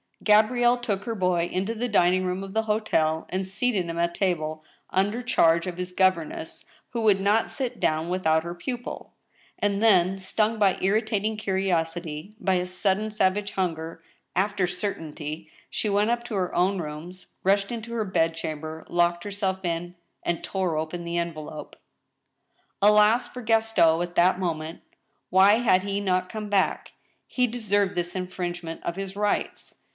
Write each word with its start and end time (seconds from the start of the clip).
Gabrielle 0.23 0.77
took 0.77 1.05
her 1.05 1.15
boy 1.15 1.47
into 1.51 1.73
the 1.73 1.87
dining 1.89 2.23
room 2.23 2.43
of 2.43 2.53
the 2.53 2.63
hotel, 2.63 3.25
and 3.29 3.47
seated 3.47 3.85
him 3.85 3.97
at 3.99 4.13
table 4.15 4.63
under 4.91 5.21
charge 5.21 5.65
of 5.65 5.77
his 5.77 5.91
governess, 5.91 6.65
who 6.89 7.01
would 7.01 7.19
not 7.19 7.49
sit 7.51 7.79
down 7.79 8.07
without 8.09 8.43
her 8.43 8.53
pupil; 8.55 9.13
and 9.59 9.81
then, 9.81 10.17
stung 10.17 10.57
by 10.57 10.75
uritating 10.75 11.37
curi 11.39 11.65
osity, 11.65 12.33
by 12.39 12.55
a 12.55 12.65
sudden 12.67 13.09
savage 13.09 13.51
hunger 13.51 14.03
after 14.35 14.65
certainty, 14.67 15.49
she 15.71 15.89
went 15.89 16.09
up 16.09 16.23
to 16.23 16.35
her 16.35 16.53
own 16.53 16.79
rooms, 16.79 17.27
rushed 17.43 17.71
into 17.71 17.93
her 17.93 18.05
bedchamber, 18.05 18.85
locked 18.89 19.23
herself 19.23 19.65
in, 19.65 19.95
and 20.23 20.43
tore 20.43 20.77
open 20.77 21.03
the 21.03 21.17
envelope. 21.17 21.75
ANOTHER 22.81 22.93
VERDICT. 22.93 23.33
217 23.33 23.33
Alas 23.33 23.33
for 23.33 23.41
Gaston 23.43 24.01
at 24.07 24.15
that 24.15 24.37
ipoment 24.39 24.77
I 24.77 24.81
Why 25.29 25.59
hs^d 25.59 25.81
he 25.83 25.99
not 25.99 26.29
come 26.29 26.49
back? 26.49 26.93
He 27.27 27.45
deserved 27.47 27.95
this 27.95 28.15
infringement 28.15 28.83
of 28.83 28.95
his 28.95 29.15
rights. 29.15 29.75